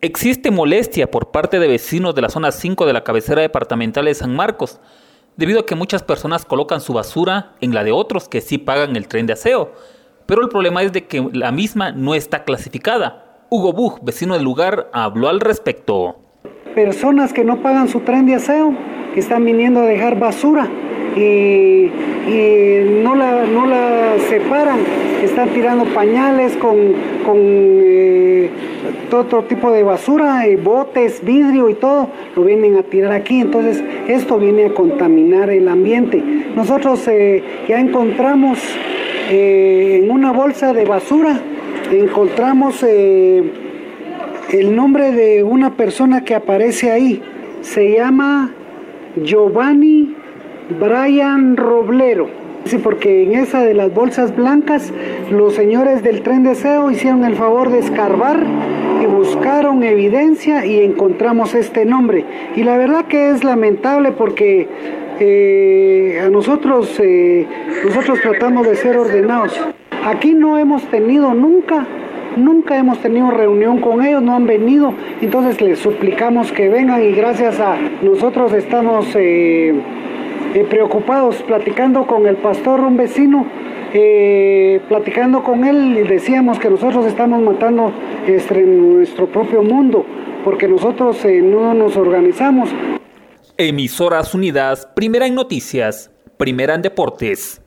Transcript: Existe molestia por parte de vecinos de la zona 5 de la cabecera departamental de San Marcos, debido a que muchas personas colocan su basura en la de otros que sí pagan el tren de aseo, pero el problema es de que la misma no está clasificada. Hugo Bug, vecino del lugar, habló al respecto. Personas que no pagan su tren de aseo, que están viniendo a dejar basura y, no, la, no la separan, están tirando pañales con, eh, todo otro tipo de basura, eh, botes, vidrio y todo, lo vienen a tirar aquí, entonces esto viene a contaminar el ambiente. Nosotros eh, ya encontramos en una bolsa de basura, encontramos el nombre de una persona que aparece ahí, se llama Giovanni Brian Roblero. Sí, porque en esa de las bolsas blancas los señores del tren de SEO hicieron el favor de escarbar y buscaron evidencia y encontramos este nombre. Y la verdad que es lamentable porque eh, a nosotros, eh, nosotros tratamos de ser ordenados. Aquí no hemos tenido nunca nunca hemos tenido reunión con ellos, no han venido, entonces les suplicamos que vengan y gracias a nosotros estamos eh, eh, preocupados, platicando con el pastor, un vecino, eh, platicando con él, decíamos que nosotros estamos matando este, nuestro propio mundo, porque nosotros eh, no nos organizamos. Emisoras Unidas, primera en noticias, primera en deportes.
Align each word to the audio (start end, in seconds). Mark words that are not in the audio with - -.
Existe 0.00 0.52
molestia 0.52 1.10
por 1.10 1.32
parte 1.32 1.58
de 1.58 1.66
vecinos 1.66 2.14
de 2.14 2.22
la 2.22 2.28
zona 2.28 2.52
5 2.52 2.86
de 2.86 2.92
la 2.92 3.02
cabecera 3.02 3.42
departamental 3.42 4.04
de 4.04 4.14
San 4.14 4.36
Marcos, 4.36 4.78
debido 5.36 5.58
a 5.58 5.66
que 5.66 5.74
muchas 5.74 6.04
personas 6.04 6.44
colocan 6.44 6.80
su 6.80 6.92
basura 6.92 7.54
en 7.60 7.74
la 7.74 7.82
de 7.82 7.90
otros 7.90 8.28
que 8.28 8.40
sí 8.40 8.58
pagan 8.58 8.94
el 8.94 9.08
tren 9.08 9.26
de 9.26 9.32
aseo, 9.32 9.72
pero 10.24 10.42
el 10.42 10.50
problema 10.50 10.84
es 10.84 10.92
de 10.92 11.08
que 11.08 11.28
la 11.32 11.50
misma 11.50 11.90
no 11.90 12.14
está 12.14 12.44
clasificada. 12.44 13.42
Hugo 13.50 13.72
Bug, 13.72 14.04
vecino 14.04 14.34
del 14.34 14.44
lugar, 14.44 14.88
habló 14.92 15.28
al 15.28 15.40
respecto. 15.40 16.20
Personas 16.76 17.32
que 17.32 17.42
no 17.42 17.60
pagan 17.60 17.88
su 17.88 17.98
tren 18.02 18.24
de 18.26 18.36
aseo, 18.36 18.76
que 19.14 19.18
están 19.18 19.44
viniendo 19.44 19.80
a 19.80 19.86
dejar 19.86 20.16
basura 20.16 20.68
y, 21.16 21.90
no, 23.02 23.16
la, 23.16 23.46
no 23.46 23.66
la 23.66 24.14
separan, 24.28 24.78
están 25.24 25.48
tirando 25.48 25.86
pañales 25.86 26.56
con, 26.56 26.76
eh, 27.34 28.27
todo 29.10 29.22
otro 29.22 29.44
tipo 29.44 29.70
de 29.70 29.82
basura, 29.82 30.46
eh, 30.46 30.56
botes, 30.56 31.24
vidrio 31.24 31.68
y 31.68 31.74
todo, 31.74 32.08
lo 32.36 32.44
vienen 32.44 32.76
a 32.76 32.82
tirar 32.82 33.12
aquí, 33.12 33.40
entonces 33.40 33.82
esto 34.08 34.38
viene 34.38 34.66
a 34.66 34.74
contaminar 34.74 35.50
el 35.50 35.68
ambiente. 35.68 36.22
Nosotros 36.54 37.06
eh, 37.08 37.42
ya 37.68 37.80
encontramos 37.80 38.58
en 39.30 40.10
una 40.10 40.32
bolsa 40.32 40.72
de 40.72 40.84
basura, 40.84 41.40
encontramos 41.92 42.82
el 42.82 43.44
nombre 44.74 45.12
de 45.12 45.42
una 45.42 45.74
persona 45.74 46.24
que 46.24 46.34
aparece 46.34 46.90
ahí, 46.90 47.22
se 47.60 47.92
llama 47.92 48.52
Giovanni 49.22 50.14
Brian 50.80 51.56
Roblero. 51.56 52.47
Sí, 52.68 52.76
porque 52.76 53.22
en 53.22 53.32
esa 53.32 53.62
de 53.62 53.72
las 53.72 53.94
bolsas 53.94 54.36
blancas 54.36 54.92
los 55.30 55.54
señores 55.54 56.02
del 56.02 56.20
tren 56.20 56.42
de 56.42 56.54
SEO 56.54 56.90
hicieron 56.90 57.24
el 57.24 57.34
favor 57.34 57.70
de 57.70 57.78
escarbar 57.78 58.44
y 59.02 59.06
buscaron 59.06 59.82
evidencia 59.82 60.66
y 60.66 60.80
encontramos 60.80 61.54
este 61.54 61.86
nombre. 61.86 62.26
Y 62.56 62.64
la 62.64 62.76
verdad 62.76 63.06
que 63.06 63.30
es 63.30 63.42
lamentable 63.42 64.12
porque 64.12 64.68
eh, 65.18 66.20
a 66.22 66.28
nosotros, 66.28 66.94
eh, 67.02 67.46
nosotros 67.86 68.20
tratamos 68.20 68.66
de 68.66 68.76
ser 68.76 68.98
ordenados. 68.98 69.58
Aquí 70.04 70.34
no 70.34 70.58
hemos 70.58 70.82
tenido 70.90 71.32
nunca 71.32 71.86
nunca 72.36 72.76
hemos 72.76 72.98
tenido 73.00 73.30
reunión 73.30 73.80
con 73.80 74.04
ellos, 74.04 74.22
no 74.22 74.36
han 74.36 74.46
venido, 74.46 74.92
entonces 75.20 75.60
les 75.60 75.78
suplicamos 75.78 76.52
que 76.52 76.68
vengan 76.68 77.02
y 77.02 77.12
gracias 77.12 77.58
a 77.58 77.76
nosotros 78.02 78.52
estamos 78.52 79.08
eh, 79.16 79.74
eh, 80.54 80.64
preocupados, 80.68 81.36
platicando 81.42 82.06
con 82.06 82.26
el 82.26 82.36
pastor, 82.36 82.80
un 82.80 82.96
vecino, 82.96 83.46
eh, 83.92 84.80
platicando 84.88 85.42
con 85.42 85.64
él, 85.64 86.06
decíamos 86.08 86.58
que 86.58 86.70
nosotros 86.70 87.06
estamos 87.06 87.40
matando 87.42 87.92
este, 88.26 88.62
nuestro 88.62 89.26
propio 89.26 89.62
mundo, 89.62 90.04
porque 90.44 90.68
nosotros 90.68 91.24
eh, 91.24 91.40
no 91.42 91.74
nos 91.74 91.96
organizamos. 91.96 92.70
Emisoras 93.56 94.34
Unidas, 94.34 94.88
primera 94.94 95.26
en 95.26 95.34
noticias, 95.34 96.10
primera 96.36 96.74
en 96.74 96.82
deportes. 96.82 97.60